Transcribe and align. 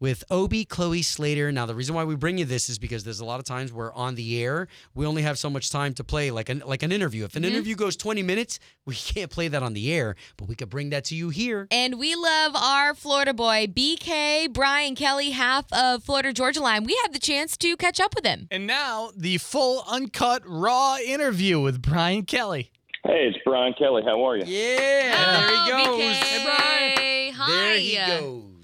with 0.00 0.24
Obie 0.30 0.64
Chloe 0.64 1.02
Slater. 1.02 1.50
Now, 1.52 1.66
the 1.66 1.74
reason 1.74 1.94
why 1.94 2.04
we 2.04 2.16
bring 2.16 2.38
you 2.38 2.44
this 2.44 2.68
is 2.68 2.78
because 2.78 3.04
there's 3.04 3.20
a 3.20 3.24
lot 3.24 3.38
of 3.38 3.44
times 3.44 3.72
where 3.72 3.92
on 3.92 4.14
the 4.14 4.42
air 4.42 4.68
we 4.94 5.06
only 5.06 5.22
have 5.22 5.38
so 5.38 5.48
much 5.48 5.70
time 5.70 5.94
to 5.94 6.04
play, 6.04 6.30
like 6.30 6.48
an 6.48 6.62
like 6.66 6.82
an 6.82 6.92
interview. 6.92 7.24
If 7.24 7.36
an 7.36 7.42
mm-hmm. 7.42 7.52
interview 7.52 7.74
goes 7.74 7.96
20 7.96 8.22
minutes, 8.22 8.58
we 8.84 8.94
can't 9.14 9.30
play 9.30 9.48
that 9.48 9.62
on 9.62 9.72
the 9.72 9.92
air, 9.92 10.16
but 10.36 10.48
we 10.48 10.54
could 10.54 10.70
bring 10.70 10.90
that 10.90 11.04
to 11.06 11.14
you 11.14 11.30
here. 11.30 11.66
And 11.70 11.98
we 11.98 12.14
love 12.14 12.54
our 12.56 12.94
Florida 12.94 13.34
boy, 13.34 13.66
BK 13.66 14.52
Brian 14.52 14.94
Kelley, 14.94 15.30
half 15.30 15.72
of 15.72 16.04
Florida 16.04 16.32
Georgia 16.32 16.60
Line. 16.60 16.84
We 16.84 16.98
had 17.02 17.12
the 17.12 17.18
chance 17.18 17.56
to 17.58 17.76
catch 17.76 18.00
up 18.00 18.14
with 18.14 18.24
him. 18.24 18.48
And 18.50 18.66
now 18.66 19.10
the 19.16 19.38
full 19.38 19.84
uncut 19.88 20.42
raw 20.46 20.98
interview 20.98 21.60
with 21.60 21.82
Brian 21.82 22.24
Kelley. 22.24 22.70
Hey, 23.04 23.28
it's 23.28 23.38
Brian 23.44 23.72
Kelley. 23.78 24.02
How 24.04 24.22
are 24.24 24.36
you? 24.36 24.44
Yeah, 24.46 24.76
there 24.76 25.48
he 25.48 25.72
oh, 25.72 25.86
goes. 25.86 26.00
BK. 26.00 26.12
Hey, 26.12 26.44
Brian. 26.44 27.34
Hi. 27.34 27.50
There 27.52 27.78
he 27.78 27.96
goes. 27.96 28.55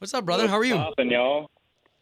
What's 0.00 0.14
up, 0.14 0.24
brother? 0.24 0.48
How 0.48 0.56
are 0.56 0.64
you? 0.64 0.76
Poppin', 0.76 1.10
y'all? 1.10 1.50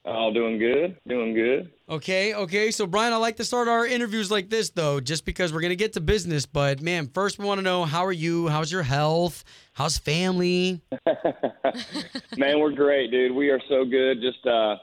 All 0.04 0.32
doing 0.32 0.56
good. 0.56 0.96
Doing 1.08 1.34
good. 1.34 1.72
Okay, 1.88 2.32
okay. 2.32 2.70
So, 2.70 2.86
Brian, 2.86 3.12
I 3.12 3.16
like 3.16 3.38
to 3.38 3.44
start 3.44 3.66
our 3.66 3.84
interviews 3.84 4.30
like 4.30 4.50
this, 4.50 4.70
though, 4.70 5.00
just 5.00 5.24
because 5.24 5.52
we're 5.52 5.62
going 5.62 5.70
to 5.70 5.76
get 5.76 5.94
to 5.94 6.00
business. 6.00 6.46
But, 6.46 6.80
man, 6.80 7.08
first 7.08 7.40
we 7.40 7.44
want 7.44 7.58
to 7.58 7.62
know 7.62 7.84
how 7.84 8.06
are 8.06 8.12
you? 8.12 8.46
How's 8.46 8.70
your 8.70 8.84
health? 8.84 9.42
How's 9.72 9.98
family? 9.98 10.80
man, 12.36 12.60
we're 12.60 12.70
great, 12.70 13.10
dude. 13.10 13.34
We 13.34 13.50
are 13.50 13.60
so 13.68 13.84
good. 13.84 14.20
Just 14.20 14.46
uh, 14.46 14.76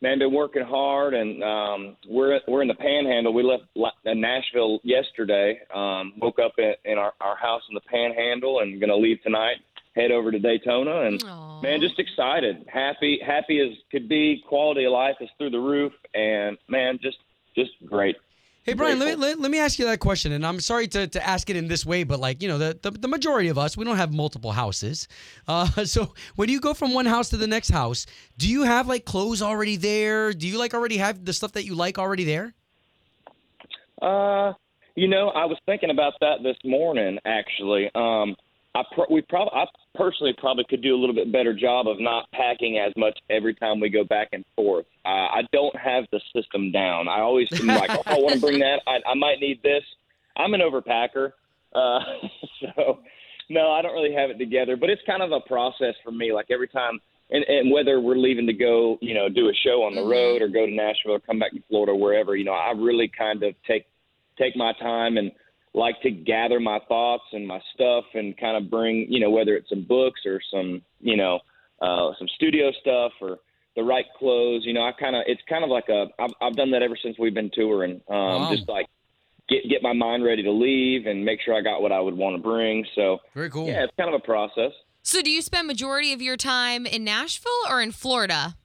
man, 0.00 0.20
been 0.20 0.32
working 0.32 0.64
hard, 0.64 1.12
and 1.12 1.44
um, 1.44 1.96
we're 2.08 2.40
we're 2.48 2.62
in 2.62 2.68
the 2.68 2.74
Panhandle. 2.76 3.34
We 3.34 3.42
left 3.42 3.64
uh, 3.76 4.14
Nashville 4.14 4.80
yesterday. 4.84 5.60
Um, 5.74 6.14
woke 6.16 6.38
up 6.38 6.52
in, 6.56 6.72
in 6.86 6.96
our 6.96 7.12
our 7.20 7.36
house 7.36 7.60
in 7.68 7.74
the 7.74 7.82
Panhandle, 7.82 8.60
and 8.60 8.80
gonna 8.80 8.96
leave 8.96 9.22
tonight. 9.22 9.56
Head 9.94 10.10
over 10.10 10.32
to 10.32 10.38
Daytona, 10.38 11.02
and 11.02 11.22
Aw. 11.22 11.60
man, 11.60 11.80
just 11.80 11.98
excited, 11.98 12.64
happy, 12.66 13.20
happy 13.24 13.60
as 13.60 13.76
could 13.90 14.08
be. 14.08 14.42
Quality 14.48 14.84
of 14.84 14.92
life 14.92 15.16
is 15.20 15.28
through 15.38 15.50
the 15.50 15.60
roof, 15.60 15.92
and 16.14 16.58
man, 16.68 16.98
just 17.00 17.18
just 17.54 17.70
great. 17.86 18.16
Hey, 18.64 18.72
Brian, 18.72 18.98
let 18.98 19.08
me, 19.08 19.14
let, 19.16 19.38
let 19.38 19.50
me 19.50 19.58
ask 19.58 19.78
you 19.78 19.84
that 19.84 20.00
question. 20.00 20.32
And 20.32 20.44
I'm 20.44 20.58
sorry 20.58 20.88
to, 20.88 21.06
to 21.06 21.26
ask 21.26 21.50
it 21.50 21.56
in 21.56 21.68
this 21.68 21.84
way, 21.84 22.02
but 22.02 22.18
like, 22.18 22.40
you 22.40 22.48
know, 22.48 22.56
the, 22.56 22.78
the, 22.80 22.92
the 22.92 23.08
majority 23.08 23.48
of 23.50 23.58
us, 23.58 23.76
we 23.76 23.84
don't 23.84 23.98
have 23.98 24.10
multiple 24.10 24.52
houses. 24.52 25.06
Uh, 25.46 25.66
so 25.84 26.14
when 26.36 26.48
you 26.48 26.60
go 26.60 26.72
from 26.72 26.94
one 26.94 27.04
house 27.04 27.28
to 27.28 27.36
the 27.36 27.46
next 27.46 27.68
house, 27.68 28.06
do 28.38 28.48
you 28.48 28.62
have 28.62 28.88
like 28.88 29.04
clothes 29.04 29.42
already 29.42 29.76
there? 29.76 30.32
Do 30.32 30.48
you 30.48 30.58
like 30.58 30.72
already 30.72 30.96
have 30.96 31.26
the 31.26 31.34
stuff 31.34 31.52
that 31.52 31.66
you 31.66 31.74
like 31.74 31.98
already 31.98 32.24
there? 32.24 32.54
Uh, 34.00 34.54
you 34.94 35.08
know, 35.08 35.28
I 35.28 35.44
was 35.44 35.58
thinking 35.66 35.90
about 35.90 36.14
that 36.20 36.42
this 36.42 36.56
morning. 36.64 37.18
Actually, 37.26 37.90
um, 37.94 38.34
I 38.74 38.82
pr- 38.92 39.10
we 39.10 39.22
probably 39.22 39.52
I 39.54 39.66
personally 39.94 40.34
probably 40.36 40.64
could 40.68 40.82
do 40.82 40.94
a 40.94 40.98
little 40.98 41.14
bit 41.14 41.30
better 41.32 41.54
job 41.54 41.86
of 41.86 42.00
not 42.00 42.30
packing 42.32 42.78
as 42.78 42.92
much 42.96 43.18
every 43.30 43.54
time 43.54 43.78
we 43.78 43.88
go 43.88 44.04
back 44.04 44.28
and 44.32 44.44
forth. 44.56 44.86
Uh, 45.04 45.08
I 45.08 45.42
don't 45.52 45.74
have 45.76 46.04
the 46.10 46.20
system 46.34 46.72
down. 46.72 47.08
I 47.08 47.20
always 47.20 47.48
am 47.52 47.66
like, 47.66 47.90
oh, 47.90 48.02
I 48.06 48.18
want 48.18 48.34
to 48.34 48.40
bring 48.40 48.58
that. 48.60 48.80
I, 48.86 48.98
I 49.08 49.14
might 49.14 49.38
need 49.40 49.62
this. 49.62 49.84
I'm 50.36 50.54
an 50.54 50.60
overpacker, 50.60 51.32
uh, 51.74 52.00
so 52.60 52.98
no, 53.48 53.70
I 53.70 53.82
don't 53.82 53.94
really 53.94 54.14
have 54.14 54.30
it 54.30 54.38
together. 54.38 54.76
But 54.76 54.90
it's 54.90 55.02
kind 55.06 55.22
of 55.22 55.30
a 55.30 55.40
process 55.40 55.94
for 56.04 56.10
me. 56.10 56.32
Like 56.32 56.46
every 56.50 56.68
time. 56.68 57.00
And, 57.30 57.42
and 57.44 57.72
whether 57.72 58.00
we're 58.00 58.18
leaving 58.18 58.46
to 58.46 58.52
go, 58.52 58.98
you 59.00 59.14
know, 59.14 59.30
do 59.30 59.48
a 59.48 59.52
show 59.64 59.82
on 59.82 59.94
the 59.94 60.02
road 60.02 60.42
or 60.42 60.48
go 60.48 60.66
to 60.66 60.70
Nashville 60.70 61.14
or 61.14 61.20
come 61.20 61.38
back 61.38 61.52
to 61.52 61.62
Florida, 61.70 61.92
or 61.92 61.98
wherever, 61.98 62.36
you 62.36 62.44
know, 62.44 62.52
I 62.52 62.72
really 62.72 63.10
kind 63.16 63.42
of 63.42 63.54
take 63.66 63.86
take 64.38 64.54
my 64.56 64.74
time 64.74 65.16
and 65.16 65.32
like 65.74 66.00
to 66.02 66.10
gather 66.10 66.60
my 66.60 66.78
thoughts 66.88 67.24
and 67.32 67.46
my 67.46 67.60
stuff 67.74 68.04
and 68.14 68.36
kind 68.38 68.56
of 68.56 68.70
bring, 68.70 69.06
you 69.08 69.20
know, 69.20 69.30
whether 69.30 69.54
it's 69.56 69.68
some 69.68 69.82
books 69.84 70.20
or 70.24 70.40
some, 70.52 70.82
you 71.00 71.16
know, 71.16 71.40
uh, 71.82 72.12
some 72.18 72.28
studio 72.36 72.70
stuff 72.80 73.12
or 73.20 73.38
the 73.76 73.82
right 73.82 74.04
clothes. 74.18 74.62
You 74.64 74.72
know, 74.72 74.82
I 74.82 74.92
kind 74.92 75.16
of, 75.16 75.22
it's 75.26 75.42
kind 75.48 75.64
of 75.64 75.70
like 75.70 75.88
a, 75.88 76.06
I've, 76.18 76.30
I've 76.40 76.56
done 76.56 76.70
that 76.70 76.82
ever 76.82 76.96
since 77.02 77.18
we've 77.18 77.34
been 77.34 77.50
touring. 77.52 78.00
Um, 78.08 78.16
Wow. 78.16 78.50
Just 78.54 78.68
like 78.68 78.86
get 79.48 79.68
get 79.68 79.82
my 79.82 79.92
mind 79.92 80.24
ready 80.24 80.42
to 80.44 80.50
leave 80.52 81.06
and 81.06 81.24
make 81.24 81.40
sure 81.44 81.54
I 81.54 81.60
got 81.60 81.82
what 81.82 81.92
I 81.92 82.00
would 82.00 82.14
want 82.14 82.36
to 82.36 82.42
bring. 82.42 82.86
So 82.94 83.18
Very 83.34 83.50
cool. 83.50 83.66
yeah, 83.66 83.84
it's 83.84 83.92
kind 83.96 84.14
of 84.14 84.20
a 84.20 84.24
process. 84.24 84.72
So, 85.02 85.20
do 85.20 85.30
you 85.30 85.42
spend 85.42 85.66
majority 85.66 86.14
of 86.14 86.22
your 86.22 86.36
time 86.38 86.86
in 86.86 87.04
Nashville 87.04 87.50
or 87.68 87.82
in 87.82 87.92
Florida? 87.92 88.56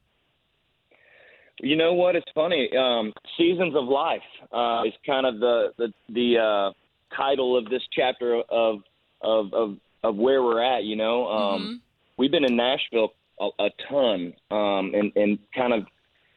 You 1.62 1.76
know 1.76 1.94
what? 1.94 2.16
It's 2.16 2.32
funny. 2.34 2.70
Um, 2.78 3.12
Seasons 3.38 3.76
of 3.76 3.86
Life 3.86 4.22
uh, 4.54 4.84
is 4.86 4.94
kind 5.06 5.26
of 5.26 5.40
the 5.40 5.74
the, 5.78 5.94
the 6.08 6.38
uh, 6.38 6.72
title 7.16 7.58
of 7.58 7.66
this 7.70 7.84
chapter 7.92 8.36
of 8.36 8.82
of 9.22 9.54
of 9.54 9.78
of 10.04 10.16
where 10.16 10.42
we're 10.44 10.62
at. 10.62 10.84
You 10.84 10.96
know, 10.96 11.28
um, 11.28 11.82
we've 12.18 12.32
been 12.32 12.46
in 12.46 12.56
Nashville 12.56 13.14
a, 13.40 13.50
a 13.60 13.70
ton, 13.90 14.34
um, 14.52 14.94
and 14.94 15.12
and 15.16 15.40
kind 15.54 15.74
of 15.74 15.86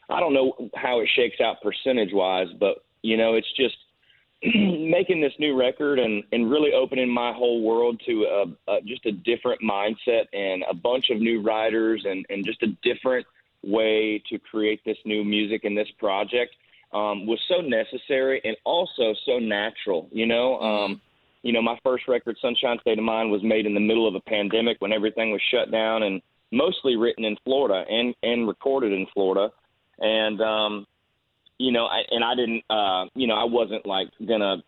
I 0.08 0.20
don't 0.20 0.34
know 0.34 0.70
how 0.74 1.00
it 1.00 1.08
shakes 1.14 1.40
out 1.40 1.62
percentage 1.62 2.12
wise, 2.12 2.48
but 2.58 2.84
you 3.02 3.16
know, 3.16 3.34
it's 3.34 3.52
just 3.52 3.76
making 4.42 5.20
this 5.20 5.32
new 5.38 5.58
record 5.58 5.98
and 5.98 6.24
and 6.32 6.50
really 6.50 6.72
opening 6.72 7.08
my 7.08 7.32
whole 7.32 7.62
world 7.62 8.00
to 8.06 8.24
a, 8.24 8.72
a 8.72 8.82
just 8.82 9.06
a 9.06 9.12
different 9.12 9.60
mindset 9.62 10.26
and 10.32 10.64
a 10.68 10.74
bunch 10.74 11.10
of 11.10 11.20
new 11.20 11.40
writers 11.40 12.04
and 12.04 12.26
and 12.28 12.44
just 12.44 12.62
a 12.62 12.68
different 12.82 13.26
way 13.62 14.22
to 14.28 14.38
create 14.38 14.84
this 14.84 14.98
new 15.04 15.22
music 15.24 15.64
and 15.64 15.78
this 15.78 15.90
project 15.98 16.56
um, 16.92 17.26
was 17.26 17.40
so 17.48 17.60
necessary 17.60 18.40
and 18.44 18.56
also 18.64 19.14
so 19.26 19.38
natural. 19.38 20.08
You 20.12 20.26
know, 20.26 20.58
um, 20.60 21.00
you 21.42 21.52
know, 21.52 21.62
my 21.62 21.78
first 21.82 22.06
record, 22.08 22.36
Sunshine 22.40 22.78
State 22.80 22.98
of 22.98 23.04
Mind, 23.04 23.30
was 23.30 23.42
made 23.42 23.66
in 23.66 23.74
the 23.74 23.80
middle 23.80 24.06
of 24.06 24.14
a 24.14 24.20
pandemic 24.20 24.76
when 24.80 24.92
everything 24.92 25.32
was 25.32 25.40
shut 25.50 25.70
down 25.70 26.02
and 26.02 26.22
mostly 26.52 26.96
written 26.96 27.24
in 27.24 27.36
Florida 27.44 27.84
and 27.88 28.14
and 28.22 28.46
recorded 28.46 28.92
in 28.92 29.06
Florida. 29.12 29.52
And 29.98 30.40
um, 30.40 30.86
you 31.58 31.72
know, 31.72 31.86
I, 31.86 32.02
and 32.10 32.24
I 32.24 32.34
didn't, 32.34 32.64
uh, 32.70 33.06
you 33.14 33.26
know, 33.26 33.34
I 33.34 33.44
wasn't 33.44 33.86
like 33.86 34.08
gonna 34.26 34.62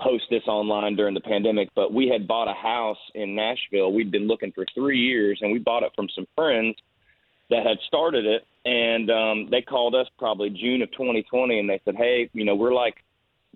post 0.00 0.24
this 0.30 0.42
online 0.46 0.96
during 0.96 1.14
the 1.14 1.20
pandemic, 1.20 1.68
but 1.74 1.92
we 1.92 2.08
had 2.08 2.26
bought 2.26 2.48
a 2.48 2.54
house 2.54 2.98
in 3.14 3.34
Nashville. 3.34 3.92
We'd 3.92 4.10
been 4.10 4.26
looking 4.26 4.52
for 4.52 4.64
three 4.74 4.98
years, 4.98 5.38
and 5.40 5.52
we 5.52 5.58
bought 5.58 5.82
it 5.82 5.92
from 5.94 6.08
some 6.14 6.26
friends 6.34 6.76
that 7.50 7.66
had 7.66 7.78
started 7.86 8.24
it, 8.26 8.46
and 8.64 9.10
um, 9.10 9.48
they 9.50 9.62
called 9.62 9.94
us 9.94 10.06
probably 10.18 10.50
June 10.50 10.82
of 10.82 10.90
2020, 10.92 11.58
and 11.58 11.68
they 11.68 11.80
said, 11.84 11.96
"Hey, 11.96 12.30
you 12.32 12.44
know, 12.44 12.54
we're 12.54 12.74
like 12.74 12.96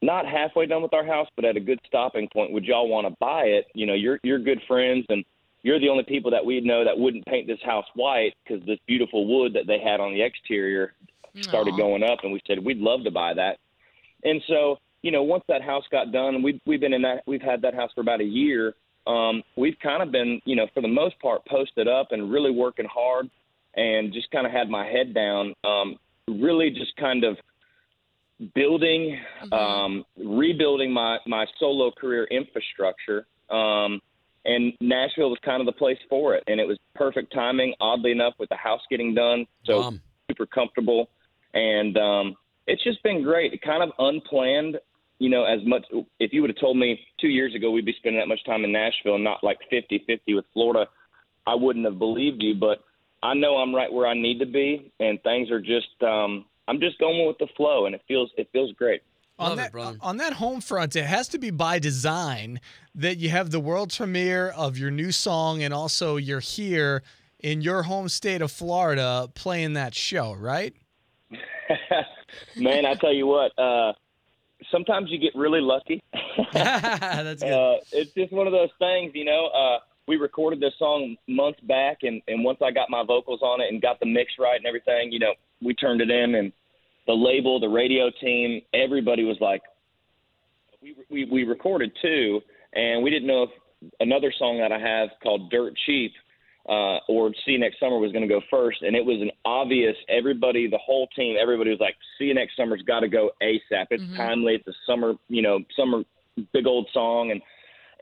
not 0.02 0.26
halfway 0.26 0.66
done 0.66 0.82
with 0.82 0.94
our 0.94 1.04
house, 1.04 1.28
but 1.36 1.44
at 1.44 1.56
a 1.56 1.60
good 1.60 1.80
stopping 1.86 2.28
point. 2.32 2.52
Would 2.52 2.64
y'all 2.64 2.88
want 2.88 3.06
to 3.06 3.14
buy 3.18 3.42
it? 3.44 3.66
You 3.74 3.86
know, 3.86 3.94
you're 3.94 4.20
you're 4.22 4.38
good 4.38 4.60
friends, 4.68 5.06
and 5.08 5.24
you're 5.62 5.80
the 5.80 5.88
only 5.88 6.04
people 6.04 6.30
that 6.30 6.44
we 6.44 6.60
know 6.60 6.84
that 6.84 6.98
wouldn't 6.98 7.26
paint 7.26 7.46
this 7.46 7.60
house 7.64 7.86
white 7.94 8.34
because 8.44 8.64
this 8.66 8.78
beautiful 8.86 9.26
wood 9.26 9.54
that 9.54 9.66
they 9.66 9.78
had 9.78 10.00
on 10.00 10.12
the 10.12 10.22
exterior 10.22 10.94
started 11.40 11.76
going 11.76 12.02
up, 12.02 12.20
and 12.22 12.32
we 12.32 12.40
said 12.46 12.64
we'd 12.64 12.78
love 12.78 13.04
to 13.04 13.10
buy 13.10 13.34
that. 13.34 13.58
And 14.24 14.42
so, 14.48 14.78
you 15.02 15.10
know, 15.10 15.22
once 15.22 15.44
that 15.48 15.62
house 15.62 15.84
got 15.90 16.12
done, 16.12 16.36
and 16.36 16.44
we've 16.44 16.60
we've 16.66 16.80
been 16.80 16.92
in 16.92 17.02
that 17.02 17.22
we've 17.26 17.42
had 17.42 17.62
that 17.62 17.74
house 17.74 17.90
for 17.94 18.00
about 18.00 18.20
a 18.20 18.24
year. 18.24 18.74
Um, 19.06 19.42
we've 19.56 19.78
kind 19.82 20.02
of 20.02 20.12
been, 20.12 20.38
you 20.44 20.54
know, 20.54 20.66
for 20.74 20.82
the 20.82 20.88
most 20.88 21.18
part, 21.20 21.42
posted 21.46 21.88
up 21.88 22.08
and 22.12 22.30
really 22.30 22.50
working 22.50 22.84
hard, 22.84 23.30
and 23.78 24.12
just 24.12 24.30
kind 24.30 24.44
of 24.44 24.52
had 24.52 24.68
my 24.68 24.84
head 24.84 25.14
down. 25.14 25.54
Um, 25.64 25.96
really, 26.26 26.70
just 26.70 26.94
kind 26.96 27.24
of 27.24 27.38
building, 28.54 29.18
um, 29.52 30.04
rebuilding 30.16 30.92
my 30.92 31.18
my 31.26 31.46
solo 31.58 31.90
career 31.90 32.24
infrastructure. 32.24 33.26
Um, 33.48 34.00
and 34.44 34.72
Nashville 34.80 35.30
was 35.30 35.38
kind 35.44 35.60
of 35.60 35.66
the 35.66 35.72
place 35.72 35.98
for 36.08 36.34
it, 36.34 36.42
and 36.48 36.60
it 36.60 36.66
was 36.66 36.78
perfect 36.94 37.32
timing. 37.32 37.74
Oddly 37.80 38.10
enough, 38.12 38.34
with 38.38 38.48
the 38.48 38.56
house 38.56 38.80
getting 38.90 39.14
done, 39.14 39.46
so 39.64 39.94
super 40.28 40.46
comfortable, 40.46 41.08
and 41.54 41.96
um, 41.96 42.36
it's 42.66 42.82
just 42.82 43.02
been 43.02 43.22
great. 43.22 43.52
It 43.52 43.62
kind 43.62 43.82
of 43.82 43.90
unplanned, 43.98 44.78
you 45.18 45.30
know, 45.30 45.44
as 45.44 45.60
much. 45.64 45.84
If 46.18 46.32
you 46.32 46.40
would 46.40 46.50
have 46.50 46.60
told 46.60 46.76
me 46.76 47.00
two 47.20 47.28
years 47.28 47.54
ago 47.54 47.70
we'd 47.70 47.84
be 47.84 47.94
spending 47.98 48.20
that 48.20 48.28
much 48.28 48.44
time 48.44 48.64
in 48.64 48.72
Nashville 48.72 49.16
and 49.16 49.24
not 49.24 49.44
like 49.44 49.58
50-50 49.72 50.20
with 50.28 50.44
Florida, 50.52 50.88
I 51.46 51.54
wouldn't 51.54 51.84
have 51.84 51.98
believed 51.98 52.42
you. 52.42 52.54
But 52.54 52.80
I 53.22 53.34
know 53.34 53.56
I'm 53.56 53.74
right 53.74 53.92
where 53.92 54.06
I 54.06 54.14
need 54.14 54.38
to 54.38 54.46
be, 54.46 54.92
and 55.00 55.22
things 55.22 55.50
are 55.50 55.60
just. 55.60 56.02
Um, 56.02 56.44
I'm 56.68 56.80
just 56.80 56.98
going 56.98 57.26
with 57.26 57.38
the 57.38 57.48
flow, 57.56 57.86
and 57.86 57.94
it 57.94 58.02
feels 58.06 58.30
it 58.36 58.48
feels 58.52 58.72
great. 58.72 59.02
Love 59.38 59.52
on 59.52 59.56
that, 59.56 59.72
brother. 59.72 59.98
On 60.00 60.16
that 60.16 60.34
home 60.34 60.60
front, 60.60 60.96
it 60.96 61.04
has 61.04 61.28
to 61.28 61.38
be 61.38 61.50
by 61.50 61.78
design 61.78 62.60
that 62.94 63.18
you 63.18 63.28
have 63.30 63.50
the 63.50 63.60
world 63.60 63.94
premiere 63.96 64.48
of 64.48 64.76
your 64.76 64.90
new 64.90 65.12
song 65.12 65.62
and 65.62 65.72
also 65.72 66.16
you're 66.16 66.40
here 66.40 67.02
in 67.38 67.60
your 67.60 67.84
home 67.84 68.08
state 68.08 68.42
of 68.42 68.50
Florida 68.50 69.30
playing 69.34 69.74
that 69.74 69.94
show, 69.94 70.34
right? 70.34 70.74
Man, 72.56 72.84
I 72.84 72.94
tell 72.94 73.12
you 73.12 73.26
what, 73.26 73.56
uh, 73.56 73.92
sometimes 74.72 75.10
you 75.10 75.18
get 75.18 75.34
really 75.36 75.60
lucky. 75.60 76.02
That's 76.52 77.42
good. 77.42 77.52
uh, 77.52 77.76
it's 77.92 78.12
just 78.12 78.32
one 78.32 78.48
of 78.48 78.52
those 78.52 78.70
things, 78.80 79.12
you 79.14 79.24
know. 79.24 79.46
Uh, 79.46 79.78
we 80.08 80.16
recorded 80.16 80.58
this 80.58 80.72
song 80.78 81.16
months 81.28 81.60
back, 81.60 81.98
and, 82.02 82.22
and 82.26 82.42
once 82.42 82.58
I 82.64 82.70
got 82.70 82.88
my 82.90 83.04
vocals 83.04 83.40
on 83.42 83.60
it 83.60 83.70
and 83.70 83.80
got 83.80 84.00
the 84.00 84.06
mix 84.06 84.32
right 84.38 84.56
and 84.56 84.66
everything, 84.66 85.12
you 85.12 85.18
know, 85.18 85.34
we 85.62 85.74
turned 85.74 86.00
it 86.00 86.10
in, 86.10 86.34
and 86.34 86.52
the 87.06 87.12
label, 87.12 87.60
the 87.60 87.68
radio 87.68 88.10
team, 88.20 88.62
everybody 88.72 89.24
was 89.24 89.36
like, 89.40 89.62
we 90.82 90.96
we, 91.10 91.24
we 91.30 91.44
recorded 91.44 91.92
two, 92.00 92.40
and 92.72 93.02
we 93.02 93.10
didn't 93.10 93.28
know 93.28 93.44
if 93.44 93.50
another 94.00 94.32
song 94.38 94.58
that 94.58 94.72
I 94.72 94.78
have 94.78 95.10
called 95.22 95.50
Dirt 95.50 95.74
Cheap. 95.86 96.12
Uh, 96.68 96.98
or 97.08 97.32
see 97.46 97.52
you 97.52 97.58
next 97.58 97.80
summer 97.80 97.96
was 97.96 98.12
going 98.12 98.20
to 98.20 98.28
go 98.28 98.42
first, 98.50 98.82
and 98.82 98.94
it 98.94 99.02
was 99.02 99.22
an 99.22 99.30
obvious. 99.46 99.96
Everybody, 100.10 100.68
the 100.68 100.76
whole 100.76 101.06
team, 101.16 101.36
everybody 101.40 101.70
was 101.70 101.80
like, 101.80 101.96
"See 102.18 102.26
you 102.26 102.34
next 102.34 102.56
summer's 102.56 102.82
got 102.82 103.00
to 103.00 103.08
go 103.08 103.30
ASAP." 103.42 103.86
It's 103.90 104.02
Mhm. 104.02 104.16
timely. 104.16 104.56
It's 104.56 104.68
a 104.68 104.74
summer, 104.84 105.14
you 105.30 105.40
know, 105.40 105.60
summer 105.74 106.04
big 106.52 106.66
old 106.66 106.86
song, 106.92 107.30
and 107.30 107.40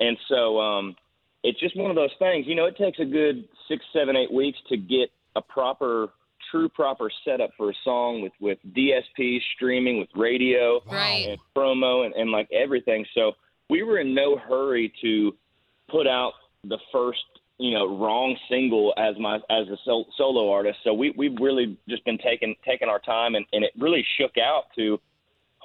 and 0.01 0.19
so 0.27 0.59
um, 0.59 0.97
it's 1.47 1.61
just 1.61 1.77
one 1.77 1.91
of 1.91 1.97
those 1.97 2.11
things. 2.19 2.47
You 2.47 2.55
know, 2.57 2.65
it 2.67 2.77
takes 2.77 2.99
a 2.99 3.05
good 3.05 3.49
six, 3.69 3.85
seven, 3.93 4.17
eight 4.17 4.33
weeks 4.33 4.59
to 4.69 4.77
get 4.77 5.11
a 5.37 5.41
proper, 5.41 6.09
true, 6.51 6.69
proper 6.69 7.09
setup 7.25 7.51
for 7.57 7.71
a 7.71 7.75
song 7.85 8.21
with 8.21 8.33
with 8.41 8.59
DSP 8.77 9.39
streaming, 9.55 9.99
with 9.99 10.09
radio, 10.17 10.81
Right. 10.91 11.27
and 11.31 11.39
promo, 11.57 12.05
and, 12.05 12.15
and 12.15 12.31
like 12.31 12.49
everything. 12.53 13.07
So 13.15 13.33
we 13.71 13.83
were 13.85 13.99
in 13.99 14.15
no 14.15 14.37
hurry 14.37 14.93
to 15.03 15.35
put 15.89 16.07
out 16.09 16.33
the 16.65 16.79
first, 16.93 17.23
you 17.59 17.73
know, 17.75 17.97
wrong 17.97 18.37
single 18.49 18.93
as 18.97 19.15
my 19.21 19.37
as 19.37 19.69
a 19.69 19.77
sol- 19.85 20.09
solo 20.17 20.51
artist. 20.51 20.79
So 20.83 20.93
we 20.93 21.15
we've 21.17 21.37
really 21.41 21.79
just 21.89 22.05
been 22.05 22.19
taking 22.19 22.57
taking 22.65 22.89
our 22.89 22.99
time, 23.01 23.37
and, 23.37 23.47
and 23.53 23.65
it 23.65 23.71
really 23.79 24.05
shook 24.19 24.33
out 24.37 24.65
to 24.77 24.99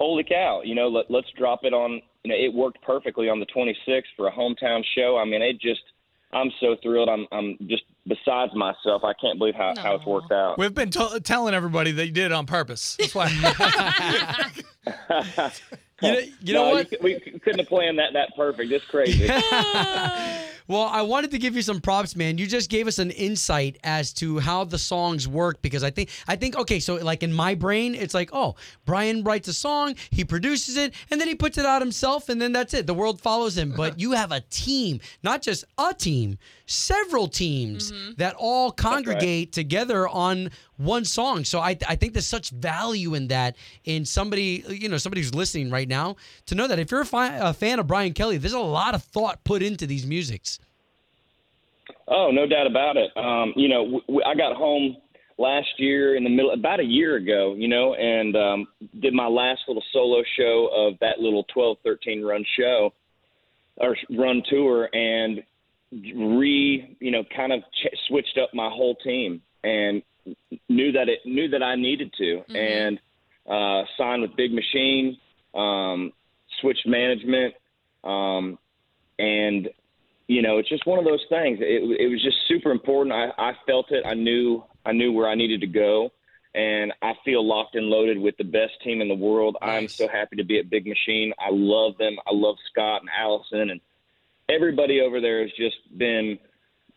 holy 0.01 0.23
cow, 0.23 0.61
you 0.63 0.73
know, 0.73 0.87
let, 0.87 1.11
let's 1.11 1.27
drop 1.37 1.59
it 1.63 1.73
on, 1.73 2.01
you 2.23 2.29
know, 2.31 2.35
it 2.35 2.51
worked 2.53 2.81
perfectly 2.81 3.29
on 3.29 3.39
the 3.39 3.45
26th 3.47 4.03
for 4.17 4.27
a 4.27 4.31
hometown 4.31 4.83
show. 4.95 5.17
I 5.17 5.25
mean, 5.25 5.41
it 5.43 5.59
just, 5.61 5.81
I'm 6.33 6.49
so 6.59 6.75
thrilled. 6.81 7.07
I'm, 7.09 7.27
I'm 7.31 7.57
just 7.67 7.83
besides 8.07 8.53
myself. 8.55 9.03
I 9.03 9.13
can't 9.21 9.37
believe 9.37 9.53
how, 9.53 9.73
how 9.77 9.95
it's 9.95 10.05
worked 10.05 10.31
out. 10.31 10.57
We've 10.57 10.73
been 10.73 10.89
to- 10.91 11.19
telling 11.23 11.53
everybody 11.53 11.91
that 11.91 12.05
you 12.07 12.11
did 12.11 12.25
it 12.27 12.31
on 12.31 12.45
purpose. 12.47 12.97
That's 12.99 13.13
why. 13.13 13.29
You 16.03 16.11
know, 16.11 16.19
you 16.41 16.53
know 16.55 16.65
No, 16.65 16.71
what? 16.71 16.89
cou- 16.89 16.97
we 17.03 17.19
couldn't 17.19 17.59
have 17.59 17.67
planned 17.67 17.99
that 17.99 18.13
that 18.13 18.35
perfect. 18.35 18.71
It's 18.71 18.83
crazy. 18.85 19.25
Well, 20.71 20.83
I 20.89 21.01
wanted 21.01 21.31
to 21.31 21.37
give 21.37 21.53
you 21.57 21.61
some 21.61 21.81
props, 21.81 22.15
man. 22.15 22.37
You 22.37 22.47
just 22.47 22.69
gave 22.69 22.87
us 22.87 22.97
an 22.97 23.11
insight 23.11 23.77
as 23.83 24.13
to 24.13 24.39
how 24.39 24.63
the 24.63 24.77
songs 24.77 25.27
work 25.27 25.61
because 25.61 25.83
I 25.83 25.91
think 25.91 26.07
I 26.29 26.37
think 26.37 26.55
okay, 26.55 26.79
so 26.79 26.95
like 26.95 27.23
in 27.23 27.33
my 27.33 27.55
brain, 27.55 27.93
it's 27.93 28.13
like, 28.13 28.29
oh, 28.31 28.55
Brian 28.85 29.21
writes 29.25 29.49
a 29.49 29.53
song, 29.53 29.95
he 30.11 30.23
produces 30.23 30.77
it, 30.77 30.93
and 31.09 31.19
then 31.19 31.27
he 31.27 31.35
puts 31.35 31.57
it 31.57 31.65
out 31.65 31.81
himself, 31.81 32.29
and 32.29 32.41
then 32.41 32.53
that's 32.53 32.73
it. 32.73 32.87
The 32.87 32.93
world 32.93 33.19
follows 33.19 33.57
him. 33.57 33.73
But 33.75 33.99
you 34.03 34.13
have 34.13 34.31
a 34.31 34.39
team, 34.49 35.01
not 35.23 35.41
just 35.41 35.65
a 35.77 35.93
team, 35.93 36.37
several 36.67 37.27
teams 37.27 37.91
mm-hmm. 37.91 38.11
that 38.15 38.35
all 38.37 38.71
congregate 38.71 39.51
together 39.51 40.07
on 40.07 40.51
one 40.83 41.05
song. 41.05 41.43
So 41.43 41.59
I, 41.59 41.77
I 41.87 41.95
think 41.95 42.13
there's 42.13 42.27
such 42.27 42.49
value 42.49 43.13
in 43.13 43.27
that 43.27 43.55
in 43.83 44.05
somebody, 44.05 44.63
you 44.67 44.89
know, 44.89 44.97
somebody 44.97 45.21
who's 45.21 45.35
listening 45.35 45.69
right 45.69 45.87
now 45.87 46.15
to 46.47 46.55
know 46.55 46.67
that 46.67 46.79
if 46.79 46.91
you're 46.91 47.01
a, 47.01 47.05
fi- 47.05 47.37
a 47.37 47.53
fan 47.53 47.79
of 47.79 47.87
Brian 47.87 48.13
Kelley, 48.13 48.37
there's 48.37 48.53
a 48.53 48.59
lot 48.59 48.95
of 48.95 49.03
thought 49.03 49.43
put 49.43 49.61
into 49.61 49.87
these 49.87 50.05
musics. 50.05 50.59
Oh, 52.07 52.31
no 52.31 52.45
doubt 52.47 52.67
about 52.67 52.97
it. 52.97 53.15
Um, 53.15 53.53
you 53.55 53.69
know, 53.69 53.83
w- 53.83 54.01
w- 54.07 54.25
I 54.25 54.35
got 54.35 54.55
home 54.55 54.97
last 55.37 55.69
year 55.77 56.15
in 56.15 56.23
the 56.23 56.29
middle, 56.29 56.51
about 56.51 56.79
a 56.79 56.83
year 56.83 57.15
ago, 57.15 57.55
you 57.57 57.67
know, 57.67 57.95
and 57.95 58.35
um, 58.35 58.67
did 58.99 59.13
my 59.13 59.27
last 59.27 59.61
little 59.67 59.83
solo 59.91 60.23
show 60.37 60.69
of 60.73 60.99
that 60.99 61.19
little 61.19 61.45
12, 61.53 61.77
13 61.83 62.23
run 62.23 62.45
show 62.57 62.93
or 63.77 63.95
run 64.17 64.43
tour 64.49 64.89
and 64.93 65.43
re, 65.91 66.95
you 66.99 67.11
know, 67.11 67.23
kind 67.35 67.51
of 67.51 67.61
ch- 67.61 67.97
switched 68.07 68.37
up 68.37 68.53
my 68.53 68.69
whole 68.69 68.95
team 68.95 69.41
and 69.63 70.03
knew 70.69 70.91
that 70.91 71.09
it 71.09 71.19
knew 71.25 71.49
that 71.49 71.63
I 71.63 71.75
needed 71.75 72.13
to 72.17 72.41
and 72.55 72.99
uh, 73.49 73.83
signed 73.97 74.21
with 74.21 74.35
Big 74.35 74.51
Machine, 74.53 75.17
um, 75.55 76.11
switched 76.59 76.87
management, 76.87 77.55
um, 78.03 78.57
and 79.19 79.69
you 80.27 80.41
know, 80.41 80.59
it's 80.59 80.69
just 80.69 80.85
one 80.87 80.97
of 80.97 81.03
those 81.03 81.25
things. 81.27 81.59
It, 81.61 81.83
it 81.99 82.09
was 82.09 82.23
just 82.23 82.37
super 82.47 82.71
important. 82.71 83.13
I, 83.13 83.29
I 83.37 83.51
felt 83.67 83.91
it. 83.91 84.05
I 84.05 84.13
knew 84.13 84.63
I 84.85 84.93
knew 84.93 85.11
where 85.11 85.27
I 85.27 85.35
needed 85.35 85.61
to 85.61 85.67
go, 85.67 86.11
and 86.55 86.93
I 87.01 87.13
feel 87.25 87.45
locked 87.45 87.75
and 87.75 87.87
loaded 87.87 88.17
with 88.17 88.37
the 88.37 88.43
best 88.43 88.73
team 88.83 89.01
in 89.01 89.07
the 89.07 89.15
world. 89.15 89.57
I'm 89.61 89.87
so 89.87 90.07
happy 90.07 90.37
to 90.37 90.45
be 90.45 90.59
at 90.59 90.69
Big 90.69 90.87
Machine. 90.87 91.33
I 91.39 91.49
love 91.51 91.97
them. 91.97 92.17
I 92.25 92.31
love 92.33 92.55
Scott 92.71 93.01
and 93.01 93.09
Allison, 93.09 93.71
and 93.71 93.81
everybody 94.49 95.01
over 95.01 95.19
there 95.19 95.41
has 95.41 95.51
just 95.57 95.77
been 95.97 96.39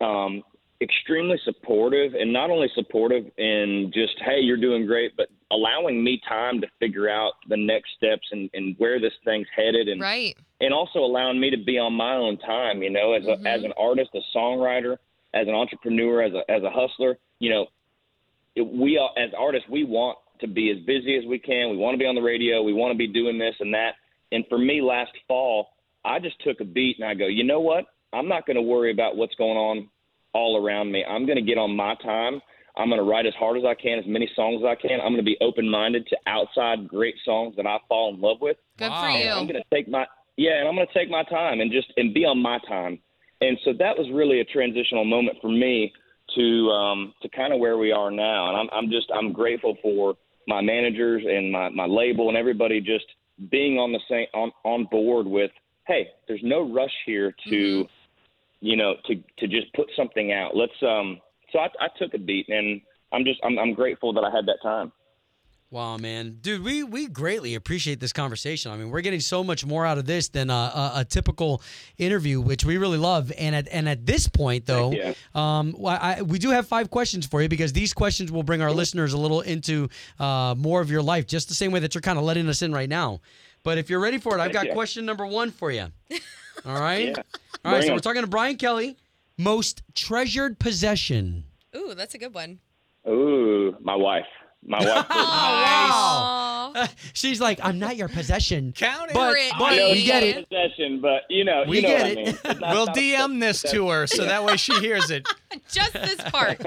um, 0.00 0.43
extremely 0.81 1.38
supportive, 1.44 2.15
and 2.15 2.32
not 2.32 2.50
only 2.50 2.69
supportive 2.75 3.25
in 3.38 3.91
just 3.94 4.15
hey, 4.25 4.41
you're 4.41 4.56
doing 4.56 4.87
great, 4.87 5.17
but 5.17 5.29
allowing 5.50 6.03
me 6.03 6.21
time 6.29 6.61
to 6.61 6.67
figure 6.81 7.09
out 7.09 7.32
the 7.49 7.56
next 7.56 7.91
steps 7.97 8.26
and, 8.32 8.50
and 8.55 8.75
where 8.79 9.00
this 9.00 9.12
thing's 9.25 9.47
headed, 9.55 9.88
and 9.88 10.00
right. 10.00 10.37
and 10.61 10.75
also 10.75 10.99
allowing 10.99 11.41
me 11.41 11.50
to 11.50 11.56
be 11.56 11.79
on 11.79 11.93
my 11.93 12.15
own 12.15 12.38
time. 12.38 12.82
You 12.82 12.91
know, 12.91 13.12
as 13.12 13.25
a, 13.25 13.37
Mhm. 13.37 13.47
as 13.47 13.65
an 13.65 13.73
artist, 13.79 14.11
a 14.15 14.21
songwriter, 14.37 14.97
as 15.32 15.47
an 15.49 15.55
entrepreneur, 15.55 16.23
as 16.23 16.32
a 16.35 16.50
as 16.50 16.62
a 16.62 16.71
hustler. 16.71 17.19
You 17.38 17.50
know, 17.50 17.67
it, 18.55 18.62
we 18.62 18.99
are, 18.99 19.11
as 19.17 19.31
artists 19.38 19.69
we 19.69 19.85
want 19.85 20.19
to 20.41 20.49
be 20.49 20.71
as 20.71 20.79
busy 20.85 21.17
as 21.17 21.25
we 21.25 21.38
can. 21.38 21.71
We 21.71 21.76
want 21.76 21.94
to 21.94 21.99
be 21.99 22.06
on 22.06 22.15
the 22.15 22.23
radio. 22.23 22.62
We 22.62 22.73
want 22.73 22.93
to 22.93 22.99
be 22.99 23.06
doing 23.06 23.38
this 23.38 23.55
and 23.61 23.73
that. 23.75 23.94
And 24.32 24.44
for 24.49 24.59
me, 24.59 24.82
last 24.82 25.12
fall, 25.29 25.69
I 26.05 26.19
just 26.19 26.41
took 26.43 26.61
a 26.61 26.65
beat 26.65 26.99
and 26.99 27.09
I 27.09 27.15
go, 27.15 27.26
you 27.26 27.44
know 27.44 27.61
what? 27.61 27.87
I'm 28.12 28.29
not 28.29 28.47
going 28.47 28.56
to 28.56 28.62
worry 28.62 28.91
about 28.91 29.17
what's 29.17 29.35
going 29.37 29.56
on 29.56 29.88
all 30.34 30.64
around 30.64 30.92
me. 30.92 31.04
I'm 31.04 31.26
going 31.26 31.36
to 31.36 31.42
get 31.42 31.58
on 31.58 31.75
my 31.75 31.94
time. 32.02 32.40
I'm 32.76 32.88
going 32.88 32.98
to 33.00 33.08
write 33.08 33.25
as 33.25 33.34
hard 33.34 33.56
as 33.56 33.64
I 33.64 33.75
can, 33.75 33.98
as 34.00 34.04
many 34.06 34.28
songs 34.34 34.60
as 34.62 34.66
I 34.66 34.75
can. 34.75 35.00
I'm 35.00 35.12
going 35.12 35.19
to 35.19 35.22
be 35.22 35.36
open 35.40 35.69
minded 35.70 36.06
to 36.08 36.16
outside 36.26 36.88
great 36.88 37.14
songs 37.25 37.54
that 37.56 37.66
I 37.66 37.78
fall 37.88 38.12
in 38.12 38.20
love 38.20 38.38
with. 38.40 38.56
Good 38.78 38.88
Wow. 38.90 39.00
for 39.00 39.06
And 39.08 39.25
you. 39.25 39.31
I'm 39.31 39.46
going 39.46 39.62
to 39.62 39.75
take 39.76 39.88
my 39.88 40.06
yeah, 40.36 40.58
and 40.58 40.66
I'm 40.69 40.75
going 40.75 40.88
to 40.88 40.92
take 40.92 41.08
my 41.08 41.22
time 41.25 41.60
and 41.60 41.70
just 41.70 41.92
and 41.96 42.12
be 42.12 42.25
on 42.25 42.38
my 42.42 42.58
time. 42.69 42.98
And 43.40 43.56
so 43.64 43.72
that 43.78 43.96
was 43.96 44.08
really 44.12 44.40
a 44.40 44.44
transitional 44.44 45.04
moment 45.04 45.38
for 45.40 45.48
me 45.48 45.92
to 46.34 46.69
um, 46.70 47.14
to 47.22 47.28
kind 47.28 47.52
of 47.52 47.60
where 47.60 47.78
we 47.78 47.92
are 47.92 48.10
now. 48.10 48.48
And 48.48 48.56
I'm 48.56 48.69
I'm 48.72 48.90
just 48.90 49.06
I'm 49.14 49.32
grateful 49.32 49.76
for 49.80 50.16
my 50.48 50.60
managers 50.60 51.23
and 51.28 51.52
my 51.52 51.68
my 51.68 51.87
label 51.87 52.28
and 52.28 52.37
everybody 52.37 52.80
just 52.80 53.04
being 53.50 53.78
on 53.78 53.92
the 53.92 54.00
same 54.09 54.26
on 54.35 54.50
on 54.64 54.87
board 54.90 55.26
with 55.26 55.52
hey, 55.87 56.09
there's 56.26 56.40
no 56.42 56.73
rush 56.73 56.94
here 57.06 57.35
to 57.50 57.87
you 58.64 58.76
know 58.76 58.94
to 59.06 59.16
to 59.38 59.47
just 59.47 59.73
put 59.75 59.90
something 59.97 60.33
out. 60.33 60.56
Let's 60.56 60.73
um 60.83 61.21
so 61.52 61.59
I, 61.59 61.68
I 61.80 61.88
took 61.99 62.14
a 62.14 62.18
beat 62.18 62.49
and 62.49 62.80
I'm 63.12 63.25
just 63.25 63.38
I'm 63.44 63.59
I'm 63.59 63.75
grateful 63.75 64.12
that 64.14 64.25
I 64.25 64.30
had 64.30 64.47
that 64.47 64.59
time. 64.62 64.90
Wow, 65.71 65.97
man, 65.97 66.38
dude, 66.40 66.62
we 66.62 66.85
we 66.85 67.09
greatly 67.09 67.56
appreciate 67.56 67.99
this 67.99 68.12
conversation. 68.12 68.71
I 68.71 68.76
mean, 68.76 68.90
we're 68.90 69.00
getting 69.00 69.21
so 69.21 69.42
much 69.42 69.66
more 69.66 69.85
out 69.85 69.99
of 69.99 70.06
this 70.06 70.28
than 70.28 70.49
a, 70.49 70.52
a, 70.52 70.92
a 70.97 71.04
typical 71.04 71.62
interview, 71.99 72.40
which 72.40 72.64
we 72.64 72.78
really 72.78 72.97
love. 72.97 73.33
And 73.37 73.56
at 73.56 73.66
and 73.68 73.88
at 73.88 74.06
this 74.06 74.28
point, 74.28 74.66
though, 74.66 74.94
um, 75.35 75.75
well, 75.76 75.99
I, 76.00 76.23
we 76.23 76.38
do 76.38 76.50
have 76.50 76.68
five 76.68 76.90
questions 76.90 77.26
for 77.26 77.42
you 77.42 77.49
because 77.49 77.73
these 77.73 77.92
questions 77.92 78.30
will 78.30 78.44
bring 78.44 78.62
our 78.62 78.71
listeners 78.71 79.14
a 79.14 79.18
little 79.18 79.40
into 79.40 79.88
uh, 80.21 80.54
more 80.56 80.80
of 80.80 80.90
your 80.92 81.02
life, 81.02 81.26
just 81.26 81.49
the 81.49 81.54
same 81.54 81.73
way 81.73 81.80
that 81.80 81.94
you're 81.94 82.02
kind 82.02 82.18
of 82.18 82.25
letting 82.25 82.49
us 82.49 82.62
in 82.62 82.73
right 82.73 82.88
now. 82.88 83.21
But 83.64 83.78
if 83.78 83.90
you're 83.90 84.00
ready 84.00 84.18
for 84.18 84.38
it, 84.38 84.40
I've 84.40 84.52
got 84.52 84.66
you. 84.66 84.73
question 84.75 85.04
number 85.04 85.26
one 85.26 85.50
for 85.50 85.73
you. 85.73 85.88
All 86.66 86.80
right, 86.80 87.08
Yeah. 87.08 87.14
all 87.64 87.73
right. 87.73 87.78
Bring 87.78 87.82
So 87.82 87.88
'em. 87.88 87.94
we're 87.94 87.99
talking 88.00 88.23
to 88.23 88.28
Brian 88.28 88.56
Kelley. 88.56 88.96
Most 89.37 89.82
treasured 89.94 90.58
possession. 90.58 91.44
Ooh, 91.76 91.94
that's 91.94 92.14
a 92.14 92.18
good 92.18 92.32
one. 92.34 92.61
Ooh, 93.08 93.76
my 93.80 93.94
wife. 93.96 94.26
My 94.66 94.78
wife. 94.84 95.06
Aw. 95.11 96.88
She's 97.12 97.40
like, 97.40 97.58
I'm 97.62 97.78
not 97.78 97.96
your 97.96 98.08
possession. 98.08 98.73
Count 98.76 99.11
it. 99.11 99.14
But, 99.14 99.34
Brittney. 99.34 99.50
but 99.58 99.64
I 99.73 99.76
know 99.76 99.90
we 99.90 100.04
get 100.04 100.14
not 100.14 100.23
it. 100.23 100.37
a 100.38 100.46
Possession, 100.46 101.00
but 101.00 101.23
you 101.28 101.44
know, 101.44 101.64
We 101.68 101.76
you 101.76 101.82
know 101.82 101.88
get 101.88 102.00
what 102.02 102.11
it. 102.11 102.18
I 102.44 102.49
mean. 102.52 102.61
Not- 102.61 102.75
We'll 102.75 102.87
not- 102.87 102.96
DM 102.96 103.40
this 103.40 103.62
to 103.70 103.88
her 103.90 104.06
so 104.06 104.25
that 104.25 104.44
way 104.44 104.56
she 104.56 104.73
hears 104.80 105.11
it. 105.11 105.28
Just 105.73 105.92
this 105.92 106.16
part. 106.30 106.58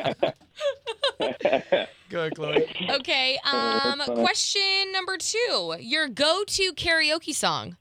Go 2.09 2.19
ahead, 2.21 2.35
Chloe. 2.35 2.65
Okay. 2.91 3.37
Um, 3.51 3.99
question 4.15 4.91
number 4.91 5.17
two. 5.17 5.75
Your 5.79 6.07
go-to 6.07 6.73
karaoke 6.73 7.33
song. 7.33 7.77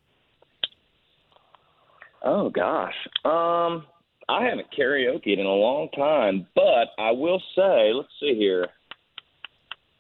Oh 2.23 2.50
gosh, 2.50 2.94
um, 3.25 3.85
I 4.28 4.44
haven't 4.44 4.66
karaokeed 4.76 5.38
in 5.38 5.46
a 5.46 5.49
long 5.54 5.88
time, 5.96 6.46
but 6.54 6.88
I 6.99 7.12
will 7.12 7.40
say, 7.54 7.92
let's 7.92 8.08
see 8.20 8.35
here. 8.35 8.68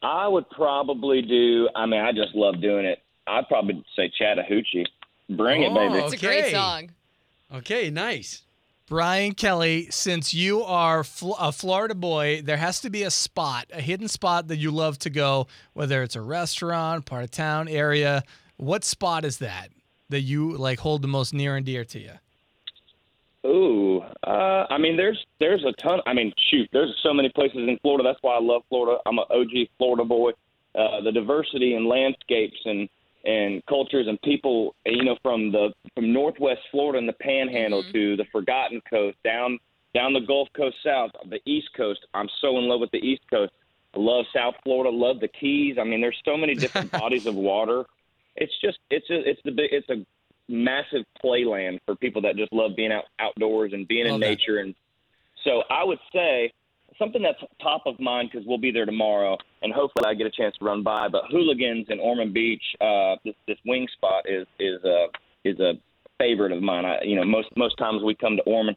I 0.02 0.26
would 0.28 0.48
probably 0.50 1.22
do. 1.22 1.68
I 1.74 1.86
mean, 1.86 2.00
I 2.00 2.12
just 2.12 2.34
love 2.34 2.60
doing 2.60 2.84
it. 2.84 2.98
I'd 3.26 3.48
probably 3.48 3.84
say 3.96 4.10
Chattahoochee. 4.18 4.84
Bring 5.30 5.62
it, 5.62 5.70
Oh, 5.70 5.74
baby. 5.74 5.98
It's 5.98 6.14
a 6.14 6.16
great 6.16 6.52
song. 6.52 6.90
Okay, 7.52 7.90
nice. 7.90 8.42
Brian 8.88 9.32
Kelley, 9.34 9.88
since 9.90 10.32
you 10.32 10.62
are 10.62 11.02
fl- 11.02 11.32
a 11.40 11.50
Florida 11.50 11.94
boy, 11.94 12.40
there 12.42 12.56
has 12.56 12.80
to 12.82 12.90
be 12.90 13.02
a 13.02 13.10
spot, 13.10 13.66
a 13.72 13.80
hidden 13.80 14.06
spot 14.06 14.46
that 14.46 14.58
you 14.58 14.70
love 14.70 14.96
to 15.00 15.10
go, 15.10 15.48
whether 15.72 16.04
it's 16.04 16.14
a 16.14 16.20
restaurant, 16.20 17.04
part 17.04 17.24
of 17.24 17.32
town, 17.32 17.66
area. 17.66 18.22
What 18.58 18.84
spot 18.84 19.24
is 19.24 19.38
that 19.38 19.70
that 20.08 20.20
you 20.20 20.56
like 20.56 20.78
hold 20.80 21.02
the 21.02 21.08
most 21.08 21.34
near 21.34 21.56
and 21.56 21.66
dear 21.66 21.84
to 21.84 21.98
you? 21.98 22.12
Ooh, 23.46 24.02
uh, 24.26 24.66
I 24.70 24.78
mean, 24.78 24.96
there's 24.96 25.24
there's 25.38 25.64
a 25.64 25.72
ton. 25.80 26.00
I 26.06 26.14
mean, 26.14 26.32
shoot, 26.50 26.68
there's 26.72 26.94
so 27.02 27.14
many 27.14 27.28
places 27.28 27.58
in 27.58 27.78
Florida. 27.80 28.02
That's 28.02 28.18
why 28.22 28.36
I 28.36 28.40
love 28.40 28.62
Florida. 28.68 28.98
I'm 29.06 29.18
an 29.18 29.24
OG 29.30 29.68
Florida 29.78 30.04
boy. 30.04 30.32
Uh, 30.74 31.00
the 31.00 31.12
diversity 31.12 31.74
in 31.74 31.88
landscapes 31.88 32.58
and 32.64 32.88
and 33.24 33.64
cultures 33.66 34.06
and 34.08 34.20
people, 34.22 34.74
you 34.84 35.04
know, 35.04 35.16
from 35.22 35.52
the 35.52 35.72
from 35.94 36.12
Northwest 36.12 36.60
Florida 36.70 36.98
and 36.98 37.08
the 37.08 37.14
Panhandle 37.14 37.84
to 37.92 38.16
the 38.16 38.24
Forgotten 38.32 38.80
Coast, 38.88 39.16
down 39.24 39.58
down 39.94 40.12
the 40.12 40.20
Gulf 40.20 40.48
Coast 40.56 40.76
south, 40.84 41.10
the 41.28 41.40
East 41.46 41.68
Coast. 41.76 42.00
I'm 42.14 42.28
so 42.40 42.58
in 42.58 42.68
love 42.68 42.80
with 42.80 42.90
the 42.90 42.98
East 42.98 43.22
Coast. 43.30 43.52
I 43.94 43.98
love 43.98 44.26
South 44.34 44.54
Florida. 44.62 44.94
Love 44.94 45.20
the 45.20 45.28
Keys. 45.28 45.76
I 45.80 45.84
mean, 45.84 46.00
there's 46.00 46.20
so 46.24 46.36
many 46.36 46.54
different 46.62 46.90
bodies 46.90 47.26
of 47.26 47.34
water. 47.34 47.84
It's 48.36 48.52
just 48.60 48.78
it's 48.90 49.08
a, 49.10 49.28
it's 49.28 49.40
the 49.44 49.52
big 49.52 49.70
it's 49.72 49.88
a 49.88 50.04
massive 50.48 51.04
playland 51.22 51.80
for 51.86 51.96
people 51.96 52.22
that 52.22 52.36
just 52.36 52.52
love 52.52 52.72
being 52.76 52.92
out 52.92 53.04
outdoors 53.18 53.72
and 53.72 53.86
being 53.88 54.06
in 54.06 54.12
Love 54.12 54.20
that. 54.20 54.28
nature. 54.28 54.58
And 54.58 54.74
so 55.44 55.62
I 55.70 55.84
would 55.84 55.98
say 56.12 56.52
something 56.98 57.22
that's 57.22 57.38
top 57.60 57.82
of 57.86 57.98
mind 58.00 58.30
because 58.32 58.46
we'll 58.46 58.58
be 58.58 58.70
there 58.70 58.86
tomorrow, 58.86 59.36
and 59.62 59.72
hopefully 59.72 60.06
I 60.06 60.14
get 60.14 60.26
a 60.26 60.30
chance 60.30 60.56
to 60.58 60.64
run 60.64 60.82
by. 60.82 61.08
But 61.08 61.24
Hooligans 61.30 61.86
in 61.88 61.98
Ormond 61.98 62.32
Beach, 62.32 62.62
uh, 62.80 63.16
this 63.24 63.34
this 63.46 63.58
wing 63.66 63.86
spot 63.92 64.24
is 64.28 64.46
is 64.58 64.82
a 64.84 65.06
is 65.44 65.58
a 65.60 65.74
favorite 66.18 66.52
of 66.52 66.62
mine. 66.62 66.84
I, 66.84 67.02
you 67.02 67.16
know, 67.16 67.24
most 67.24 67.48
most 67.56 67.76
times 67.78 68.02
we 68.02 68.14
come 68.14 68.36
to 68.36 68.42
Ormond, 68.42 68.76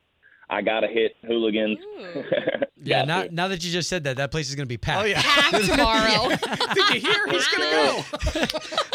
I 0.50 0.62
gotta 0.62 0.88
hit 0.88 1.15
Hooligans. 1.25 1.77
Yeah, 2.82 3.00
Got 3.00 3.08
now, 3.08 3.24
to. 3.24 3.36
now 3.36 3.48
that 3.50 3.62
you 3.62 3.72
just 3.74 3.89
said 3.89 4.06
that, 4.06 4.15
that 4.15 4.32
place 4.32 4.48
is 4.48 4.56
going 4.56 4.65
to 4.65 4.70
be 4.70 4.77
packed. 4.77 5.01
Oh 5.01 5.06
yeah. 5.06 5.22
Packed 5.22 5.65
tomorrow. 5.70 6.29
Did 6.74 6.89
you 6.94 7.01
hear? 7.01 7.27
He's 7.27 7.46
gonna 7.50 8.06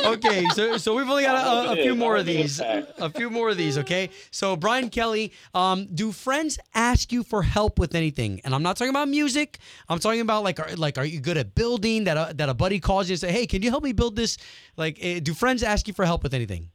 go. 0.03 0.13
okay, 0.13 0.47
so 0.55 0.79
so 0.79 0.95
we've 0.95 1.07
only 1.07 1.25
got 1.25 1.35
a, 1.35 1.69
a, 1.69 1.73
a 1.75 1.83
few 1.83 1.95
more 1.95 2.17
of 2.17 2.25
these. 2.25 2.61
A 2.61 3.11
few 3.15 3.29
more 3.29 3.51
of 3.51 3.59
these, 3.59 3.77
okay? 3.77 4.09
So 4.31 4.57
Brian 4.57 4.89
Kelley, 4.89 5.33
um, 5.53 5.87
do 5.93 6.13
friends 6.13 6.59
ask 6.75 7.13
you 7.13 7.23
for 7.23 7.43
help 7.43 7.79
with 7.79 7.95
anything? 7.95 8.41
And 8.43 8.55
I'm 8.55 8.63
not 8.63 8.79
talking 8.79 8.89
about 8.89 9.09
music. 9.09 9.59
I'm 9.87 9.99
talking 9.99 10.23
about 10.23 10.45
like, 10.45 10.59
are, 10.61 10.75
like, 10.77 10.97
are 10.97 11.05
you 11.05 11.21
good 11.21 11.37
at 11.37 11.55
building? 11.55 12.05
That 12.05 12.17
a, 12.17 12.35
that 12.37 12.49
a 12.49 12.55
buddy 12.55 12.81
calls 12.81 13.11
you 13.11 13.13
and 13.13 13.21
say, 13.21 13.33
hey, 13.33 13.47
can 13.47 13.61
you 13.61 13.69
help 13.69 13.85
me 13.85 13.93
build 13.93 14.17
this? 14.17 14.39
Like, 14.79 14.97
eh, 15.03 15.21
do 15.21 15.35
friends 15.35 15.63
ask 15.63 15.87
you 15.89 15.93
for 15.93 16.07
help 16.07 16.23
with 16.23 16.33
anything? 16.33 16.71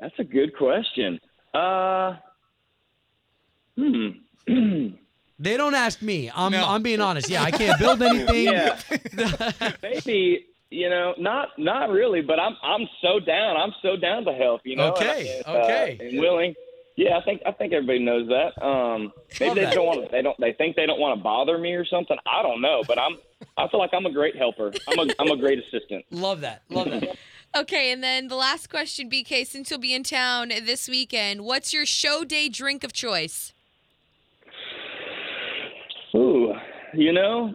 That's 0.00 0.18
a 0.18 0.24
good 0.24 0.56
question. 0.56 1.20
Uh, 1.54 2.16
hmm. 3.78 4.88
They 5.40 5.56
don't 5.56 5.74
ask 5.74 6.02
me. 6.02 6.30
I'm 6.34 6.50
No. 6.50 6.64
I'm 6.66 6.82
being 6.82 7.00
honest. 7.00 7.28
Yeah, 7.28 7.44
I 7.44 7.52
can't 7.52 7.78
build 7.78 8.02
anything. 8.02 8.46
Yeah, 8.48 8.80
maybe 9.82 10.46
you 10.70 10.90
know, 10.90 11.14
not 11.18 11.50
not 11.58 11.90
really, 11.90 12.20
but 12.20 12.38
I'm 12.38 12.56
I'm 12.62 12.88
so 13.00 13.20
down. 13.20 13.56
I'm 13.56 13.72
so 13.80 13.96
down 13.96 14.24
to 14.24 14.32
help. 14.32 14.62
You 14.64 14.76
know. 14.76 14.92
Okay, 14.92 15.42
and, 15.46 15.56
uh, 15.56 15.60
okay. 15.60 15.98
and 16.00 16.18
willing. 16.18 16.54
Yeah, 16.96 17.16
I 17.16 17.22
think 17.22 17.42
I 17.46 17.52
think 17.52 17.72
everybody 17.72 18.00
knows 18.00 18.28
that. 18.28 18.60
Um, 18.60 19.12
maybe 19.38 19.54
they 19.54 19.66
that. 19.66 19.74
don't 19.74 19.86
want. 19.86 20.10
They 20.10 20.22
don't. 20.22 20.38
They 20.40 20.52
think 20.52 20.74
they 20.74 20.86
don't 20.86 20.98
want 20.98 21.18
to 21.18 21.22
bother 21.22 21.56
me 21.56 21.72
or 21.74 21.86
something. 21.86 22.16
I 22.26 22.42
don't 22.42 22.60
know, 22.60 22.82
but 22.86 22.98
I'm. 22.98 23.18
I 23.56 23.68
feel 23.68 23.78
like 23.78 23.90
I'm 23.92 24.06
a 24.06 24.12
great 24.12 24.36
helper. 24.36 24.72
I'm 24.88 24.98
a 24.98 25.12
I'm 25.20 25.30
a 25.30 25.36
great 25.36 25.60
assistant. 25.60 26.04
Love 26.10 26.40
that. 26.40 26.62
Love 26.68 26.90
that. 26.90 27.16
Okay, 27.56 27.90
and 27.92 28.04
then 28.04 28.28
the 28.28 28.36
last 28.36 28.68
question, 28.68 29.08
BK, 29.08 29.46
since 29.46 29.70
you'll 29.70 29.80
be 29.80 29.94
in 29.94 30.02
town 30.02 30.50
this 30.50 30.86
weekend, 30.86 31.46
what's 31.46 31.72
your 31.72 31.86
show 31.86 32.22
day 32.22 32.50
drink 32.50 32.84
of 32.84 32.92
choice? 32.92 33.54
Ooh, 36.14 36.54
you 36.94 37.12
know, 37.12 37.54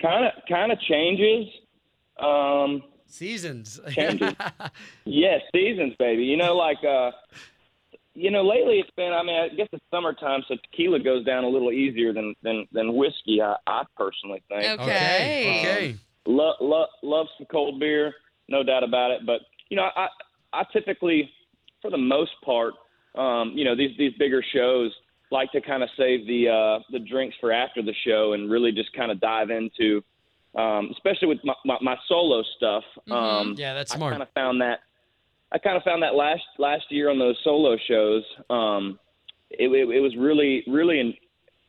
kind 0.00 0.26
of 0.26 0.32
kind 0.48 0.72
of 0.72 0.80
changes. 0.80 1.46
Um, 2.18 2.82
Seasons. 3.06 3.80
Changes. 3.90 4.34
Yes, 5.04 5.40
seasons, 5.52 5.94
baby. 5.98 6.22
You 6.22 6.36
know, 6.36 6.54
like 6.56 6.78
uh 6.84 7.10
you 8.14 8.30
know, 8.30 8.42
lately 8.42 8.78
it's 8.78 8.90
been 8.96 9.12
I 9.12 9.22
mean, 9.22 9.36
I 9.36 9.48
guess 9.48 9.68
it's 9.72 9.84
summertime, 9.90 10.42
so 10.46 10.54
tequila 10.70 11.00
goes 11.00 11.24
down 11.24 11.44
a 11.44 11.48
little 11.48 11.72
easier 11.72 12.12
than 12.12 12.34
than, 12.42 12.66
than 12.72 12.94
whiskey, 12.94 13.42
I, 13.42 13.56
I 13.66 13.82
personally 13.96 14.42
think. 14.48 14.80
Okay. 14.80 14.80
okay. 14.80 15.58
Okay. 15.58 15.96
Love 16.26 16.56
love 16.60 16.88
love 17.02 17.26
some 17.36 17.46
cold 17.50 17.80
beer, 17.80 18.14
no 18.48 18.62
doubt 18.62 18.84
about 18.84 19.10
it. 19.10 19.26
But, 19.26 19.40
you 19.70 19.76
know, 19.76 19.88
I 19.96 20.06
I 20.52 20.62
typically 20.72 21.30
for 21.82 21.90
the 21.90 21.98
most 21.98 22.32
part, 22.44 22.74
um, 23.16 23.52
you 23.56 23.64
know, 23.64 23.74
these 23.74 23.96
these 23.98 24.12
bigger 24.18 24.44
shows 24.54 24.92
like 25.30 25.50
to 25.52 25.60
kind 25.60 25.82
of 25.82 25.88
save 25.96 26.26
the 26.26 26.48
uh 26.48 26.78
the 26.90 26.98
drinks 26.98 27.36
for 27.40 27.52
after 27.52 27.82
the 27.82 27.94
show 28.04 28.32
and 28.32 28.50
really 28.50 28.72
just 28.72 28.92
kind 28.92 29.10
of 29.10 29.20
dive 29.20 29.50
into 29.50 30.02
um, 30.56 30.88
especially 30.90 31.28
with 31.28 31.38
my, 31.44 31.54
my, 31.64 31.78
my 31.80 31.96
solo 32.08 32.42
stuff. 32.56 32.82
Um, 33.08 33.54
Yeah, 33.56 33.72
that's 33.72 33.92
I 33.92 33.96
smart. 33.96 34.10
kind 34.14 34.22
of 34.22 34.28
found 34.34 34.60
that 34.62 34.80
I 35.52 35.58
kind 35.58 35.76
of 35.76 35.84
found 35.84 36.02
that 36.02 36.14
last 36.16 36.42
last 36.58 36.84
year 36.90 37.08
on 37.08 37.18
those 37.20 37.36
solo 37.44 37.76
shows. 37.88 38.24
Um, 38.50 38.98
it, 39.50 39.70
it, 39.70 39.88
it 39.96 40.00
was 40.00 40.16
really 40.16 40.64
really 40.66 40.98
en- 40.98 41.14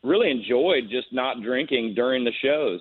really 0.02 0.30
enjoyed 0.32 0.88
just 0.90 1.12
not 1.12 1.42
drinking 1.42 1.94
during 1.94 2.24
the 2.24 2.32
shows. 2.42 2.80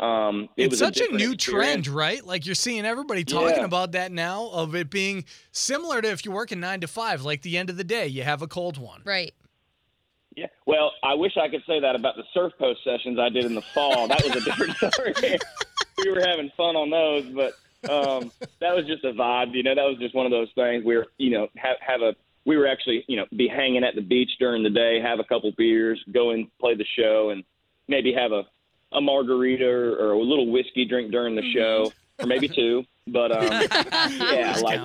Um, 0.00 0.48
it 0.56 0.64
It's 0.64 0.70
was 0.72 0.78
such 0.80 0.96
a, 0.96 1.00
different 1.00 1.20
new 1.20 1.32
experience. 1.32 1.86
trend, 1.86 1.86
right? 1.88 2.26
Like 2.26 2.44
you're 2.44 2.54
seeing 2.56 2.84
everybody 2.84 3.24
talking 3.24 3.58
Yeah. 3.58 3.64
about 3.64 3.92
that 3.92 4.10
now 4.12 4.48
of 4.52 4.74
it 4.74 4.90
being 4.90 5.24
similar 5.52 6.02
to 6.02 6.10
if 6.10 6.24
you're 6.24 6.34
working 6.34 6.58
nine 6.60 6.80
to 6.80 6.88
five, 6.88 7.22
like 7.22 7.42
the 7.42 7.56
end 7.56 7.70
of 7.70 7.76
the 7.76 7.84
day, 7.84 8.06
you 8.08 8.22
have 8.24 8.42
a 8.42 8.46
cold 8.48 8.78
one. 8.78 9.00
Right. 9.04 9.32
Yeah. 10.36 10.46
Well, 10.66 10.92
I 11.02 11.14
wish 11.14 11.36
I 11.36 11.48
could 11.48 11.62
say 11.66 11.80
that 11.80 11.96
about 11.96 12.16
the 12.16 12.24
surf 12.34 12.52
post 12.58 12.84
sessions 12.84 13.18
I 13.18 13.30
did 13.30 13.46
in 13.46 13.54
the 13.54 13.62
fall. 13.62 14.06
That 14.06 14.22
was 14.22 14.36
a 14.36 14.44
different 14.44 14.76
story. 14.92 15.14
we 16.04 16.10
were 16.10 16.20
having 16.20 16.50
fun 16.56 16.76
on 16.76 16.90
those, 16.90 17.24
but 17.34 17.90
um, 17.90 18.30
that 18.60 18.76
was 18.76 18.86
just 18.86 19.02
a 19.04 19.12
vibe. 19.12 19.54
You 19.54 19.62
know, 19.62 19.74
that 19.74 19.84
was 19.84 19.96
just 19.98 20.14
one 20.14 20.26
of 20.26 20.32
those 20.32 20.48
things 20.54 20.84
where 20.84 21.06
you 21.16 21.30
know 21.30 21.48
have 21.56 21.76
have 21.80 22.02
a. 22.02 22.14
We 22.44 22.56
were 22.56 22.68
actually 22.68 23.04
you 23.08 23.16
know 23.16 23.24
be 23.34 23.48
hanging 23.48 23.82
at 23.82 23.94
the 23.94 24.02
beach 24.02 24.30
during 24.38 24.62
the 24.62 24.70
day, 24.70 25.00
have 25.00 25.20
a 25.20 25.24
couple 25.24 25.50
beers, 25.56 26.02
go 26.12 26.30
and 26.30 26.46
play 26.58 26.74
the 26.74 26.86
show, 26.96 27.30
and 27.30 27.42
maybe 27.88 28.12
have 28.12 28.32
a 28.32 28.42
a 28.92 29.00
margarita 29.00 29.66
or, 29.66 29.96
or 29.96 30.12
a 30.12 30.22
little 30.22 30.50
whiskey 30.50 30.84
drink 30.84 31.10
during 31.10 31.34
the 31.34 31.50
show, 31.52 31.92
or 32.20 32.26
maybe 32.26 32.46
two. 32.46 32.84
But 33.06 33.32
um, 33.32 33.44
yeah, 34.20 34.58
like 34.62 34.80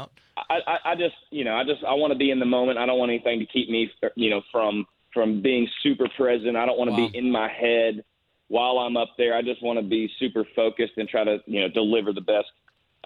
I, 0.50 0.60
I, 0.66 0.78
I 0.86 0.96
just, 0.96 1.16
you 1.30 1.44
know, 1.44 1.56
I 1.56 1.64
just, 1.64 1.84
I 1.84 1.94
want 1.94 2.12
to 2.12 2.18
be 2.18 2.32
in 2.32 2.40
the 2.40 2.46
moment. 2.46 2.78
I 2.78 2.86
don't 2.86 2.98
want 2.98 3.12
anything 3.12 3.40
to 3.40 3.46
keep 3.46 3.70
me, 3.70 3.92
you 4.16 4.30
know, 4.30 4.42
from 4.52 4.86
from 5.14 5.42
being 5.42 5.68
super 5.84 6.08
present. 6.16 6.56
I 6.56 6.66
don't 6.66 6.78
want 6.78 6.90
to 6.96 7.02
Wow. 7.02 7.08
be 7.10 7.18
in 7.18 7.32
my 7.32 7.50
head 7.50 8.04
while 8.48 8.80
I'm 8.80 8.98
up 8.98 9.10
there. 9.18 9.36
I 9.36 9.42
just 9.42 9.62
want 9.64 9.78
to 9.80 9.84
be 9.84 10.10
super 10.20 10.46
focused 10.56 10.94
and 10.98 11.08
try 11.08 11.24
to, 11.24 11.40
you 11.46 11.62
know, 11.62 11.68
deliver 11.70 12.14
the 12.14 12.22
best, 12.22 12.48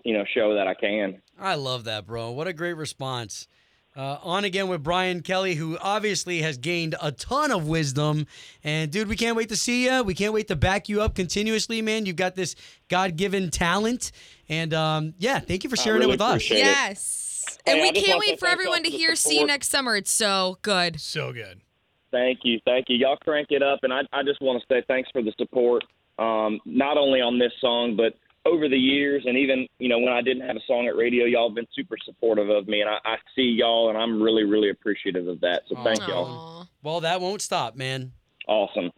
you 0.04 0.14
know, 0.14 0.24
show 0.34 0.54
that 0.56 0.68
I 0.68 0.74
can. 0.74 1.22
I 1.40 1.56
love 1.56 1.84
that, 1.86 2.06
bro. 2.06 2.32
What 2.32 2.48
a 2.48 2.54
great 2.54 2.74
response. 2.78 3.48
Uh, 3.98 4.20
on 4.24 4.44
again 4.44 4.68
with 4.68 4.84
Brian 4.84 5.22
Kelley, 5.22 5.56
who 5.56 5.78
obviously 5.80 6.42
has 6.42 6.58
gained 6.58 6.96
a 7.02 7.14
ton 7.14 7.50
of 7.50 7.66
wisdom. 7.66 8.28
And 8.62 8.92
dude, 8.92 9.08
we 9.08 9.16
can't 9.16 9.38
wait 9.38 9.48
to 9.50 9.56
see 9.56 9.86
you. 9.86 10.04
We 10.04 10.14
can't 10.14 10.34
wait 10.34 10.50
to 10.50 10.56
back 10.58 10.90
you 10.90 11.02
up 11.02 11.16
continuously, 11.16 11.82
man. 11.82 12.06
You've 12.06 12.18
got 12.18 12.36
this 12.36 12.56
God-given 12.90 13.52
talent, 13.52 14.12
and 14.50 14.74
um, 14.74 15.14
yeah, 15.18 15.40
thank 15.40 15.64
you 15.64 15.70
for 15.70 15.78
sharing 15.78 16.02
really 16.02 16.12
it 16.12 16.16
with 16.16 16.22
us. 16.22 16.42
it. 16.52 16.58
Yes. 16.58 17.58
And 17.66 17.78
Hey, 17.80 17.92
we 17.94 18.02
can't 18.02 18.20
wait 18.20 18.38
for 18.38 18.48
everyone 18.50 18.80
to 18.84 18.90
for 18.90 18.92
the 18.92 18.98
hear 18.98 19.16
See 19.16 19.40
You. 19.40 19.46
Next 19.48 19.70
Summer. 19.70 19.96
It's 19.96 20.12
so 20.12 20.58
good. 20.62 21.00
So 21.00 21.32
good. 21.32 21.62
Thank 22.15 22.39
you, 22.43 22.62
thank 22.63 22.86
you. 22.88 22.95
Y'all 22.95 23.17
crank 23.17 23.48
it 23.50 23.62
up, 23.62 23.79
and 23.84 23.91
I, 23.91 24.00
I 24.13 24.24
just 24.24 24.41
want 24.41 24.62
to 24.62 24.74
say 24.74 24.81
thanks 24.88 25.10
for 25.12 25.22
the 25.22 25.34
support, 25.38 25.84
um, 26.17 26.62
not 26.63 26.98
only 26.98 27.19
on 27.19 27.38
this 27.38 27.51
song, 27.60 27.98
but 27.98 28.13
over 28.50 28.69
the 28.69 28.77
years, 28.77 29.24
and 29.25 29.38
even 29.38 29.67
you 29.79 29.89
know 29.89 30.00
when 30.00 30.13
I 30.13 30.22
didn't 30.22 30.48
have 30.48 30.55
a 30.55 30.62
song 30.65 30.88
at 30.88 30.95
radio, 30.95 31.25
y'all 31.25 31.50
have 31.50 31.55
been 31.55 31.67
super 31.75 31.98
supportive 32.05 32.50
of 32.50 32.69
me, 32.69 32.79
and 32.79 32.89
I, 32.89 33.00
I 33.03 33.15
see 33.36 33.41
y'all, 33.60 33.89
and 33.89 33.98
I'm 33.98 34.24
really, 34.24 34.45
really 34.45 34.69
appreciative 34.69 35.27
of 35.27 35.41
that. 35.41 35.63
So 35.67 35.75
thank 35.84 36.07
y'all. 36.07 36.67
Well, 36.81 37.01
that 37.01 37.19
won't 37.19 37.41
stop, 37.41 37.75
man. 37.75 38.13
Awesome. 38.48 38.91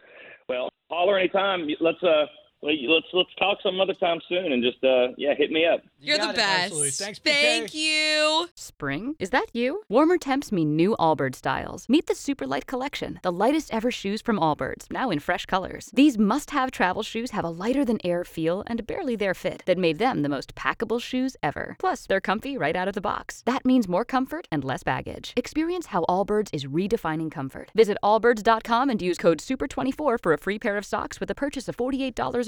Well, 0.48 0.68
holler 0.88 1.18
anytime. 1.18 1.68
Let's 1.80 2.00
uh, 2.04 2.26
let's 2.62 3.06
let's 3.12 3.34
talk 3.38 3.58
some 3.62 3.80
other 3.80 3.94
time 3.94 4.20
soon, 4.28 4.52
and 4.52 4.62
just 4.62 4.82
uh, 4.82 5.08
yeah, 5.16 5.34
hit 5.34 5.50
me 5.50 5.64
up. 5.66 5.82
You 6.00 6.14
You're 6.14 6.18
the 6.18 6.30
it. 6.30 6.36
best. 6.36 6.64
absolutely. 6.64 6.90
Thanks, 6.90 7.18
BK. 7.18 7.32
Thank 7.32 7.74
you. 7.74 8.48
Spring? 8.54 9.16
Is 9.18 9.30
that 9.30 9.46
you? 9.52 9.82
Warmer 9.88 10.18
temps 10.18 10.52
mean 10.52 10.76
new 10.76 10.96
Allbirds 10.98 11.36
styles. 11.36 11.88
Meet 11.88 12.06
the 12.06 12.14
Superlight 12.14 12.66
Collection, 12.66 13.20
the 13.22 13.32
lightest 13.32 13.72
ever 13.72 13.90
shoes 13.90 14.22
from 14.22 14.38
Allbirds, 14.38 14.90
now 14.90 15.10
in 15.10 15.18
fresh 15.18 15.46
colors. 15.46 15.90
These 15.92 16.18
must 16.18 16.50
have 16.50 16.70
travel 16.70 17.02
shoes 17.02 17.32
have 17.32 17.44
a 17.44 17.50
lighter 17.50 17.84
than 17.84 17.98
air 18.04 18.24
feel 18.24 18.62
and 18.66 18.86
barely 18.86 19.16
there 19.16 19.34
fit 19.34 19.62
that 19.66 19.78
made 19.78 19.98
them 19.98 20.22
the 20.22 20.28
most 20.28 20.54
packable 20.54 21.00
shoes 21.00 21.36
ever. 21.42 21.76
Plus, 21.78 22.06
they're 22.06 22.20
comfy 22.20 22.56
right 22.56 22.76
out 22.76 22.88
of 22.88 22.94
the 22.94 23.00
box. 23.00 23.42
That 23.46 23.64
means 23.64 23.88
more 23.88 24.04
comfort 24.04 24.46
and 24.50 24.64
less 24.64 24.82
baggage. 24.82 25.32
Experience 25.36 25.86
how 25.86 26.04
Allbirds 26.08 26.48
is 26.52 26.66
redefining 26.66 27.30
comfort. 27.30 27.70
Visit 27.74 27.98
allbirds.com 28.02 28.90
and 28.90 29.02
use 29.02 29.18
code 29.18 29.38
SUPER24 29.38 30.18
for 30.22 30.32
a 30.32 30.38
free 30.38 30.58
pair 30.58 30.76
of 30.76 30.84
socks 30.84 31.20
with 31.20 31.30
a 31.30 31.34
purchase 31.34 31.68
of 31.68 31.76
$48 31.76 32.47